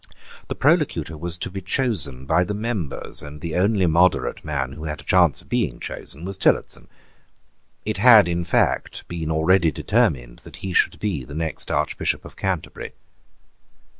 [0.47, 4.85] The Prolocutor was to be chosen by the members: and the only moderate man who
[4.85, 6.87] had a chance of being chosen was Tillotson.
[7.85, 12.35] It had in fact been already determined that he should be the next Archbishop of
[12.35, 12.93] Canterbury.